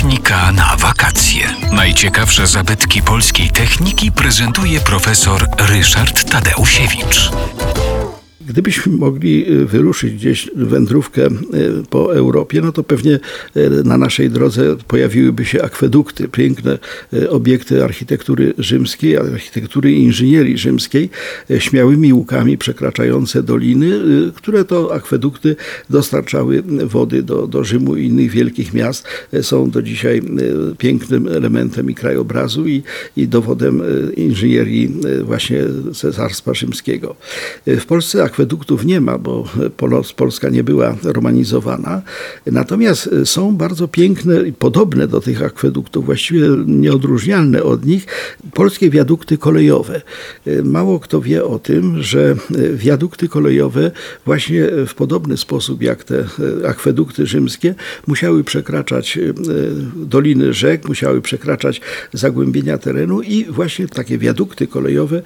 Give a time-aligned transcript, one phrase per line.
[0.00, 1.54] Technika na wakacje.
[1.72, 7.30] Najciekawsze zabytki polskiej techniki prezentuje profesor Ryszard Tadeusiewicz.
[8.50, 11.30] Gdybyśmy mogli y, wyruszyć gdzieś wędrówkę y,
[11.90, 13.20] po Europie, no to pewnie
[13.56, 16.78] y, na naszej drodze pojawiłyby się akwedukty, piękne
[17.28, 21.10] obiekty architektury rzymskiej, architektury i inżynierii rzymskiej,
[21.58, 24.00] śmiałymi łukami przekraczające doliny,
[24.34, 25.56] które to akwedukty
[25.90, 29.04] dostarczały wody do, do Rzymu i innych wielkich miast.
[29.42, 30.22] Są do dzisiaj
[30.78, 32.82] pięknym elementem i krajobrazu i,
[33.16, 33.82] i dowodem
[34.16, 35.64] inżynierii właśnie
[35.94, 37.16] Cesarstwa Rzymskiego.
[37.66, 39.44] W Polsce akweduktów nie ma, bo
[40.16, 42.02] Polska nie była romanizowana.
[42.46, 48.06] Natomiast są bardzo piękne i podobne do tych akweduktów, właściwie nieodróżnialne od nich,
[48.54, 50.00] polskie wiadukty kolejowe.
[50.64, 52.36] Mało kto wie o tym, że
[52.74, 53.90] wiadukty kolejowe
[54.24, 56.24] właśnie w podobny sposób jak te
[56.68, 57.74] akwedukty rzymskie
[58.06, 59.18] musiały przekraczać
[59.96, 61.80] doliny rzek, musiały przekraczać
[62.12, 65.22] zagłębienia terenu i właśnie takie wiadukty kolejowe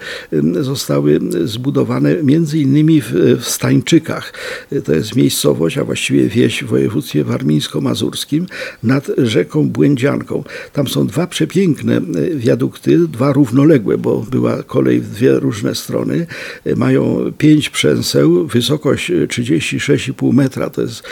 [0.61, 4.33] zostały zbudowane między innymi w, w Stańczykach.
[4.85, 8.47] To jest miejscowość, a właściwie wieś w województwie warmińsko-mazurskim
[8.83, 10.45] nad rzeką Błędzianką.
[10.73, 12.01] Tam są dwa przepiękne
[12.35, 16.27] wiadukty, dwa równoległe, bo była kolej w dwie różne strony.
[16.77, 20.71] Mają pięć przęseł, wysokość 36,5 metra.
[20.71, 21.03] To jest,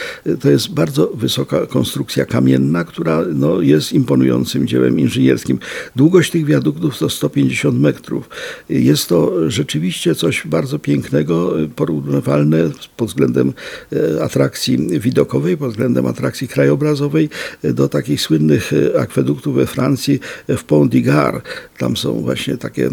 [0.41, 5.59] to jest bardzo wysoka konstrukcja kamienna, która no, jest imponującym dziełem inżynierskim.
[5.97, 8.29] Długość tych wiaduktów to 150 metrów.
[8.69, 13.53] Jest to rzeczywiście coś bardzo pięknego porównywalne pod względem
[13.93, 17.29] e, atrakcji widokowej, pod względem atrakcji krajobrazowej
[17.63, 21.41] e, do takich słynnych e, akweduktów we Francji w Pont d'Igard.
[21.79, 22.91] Tam są właśnie takie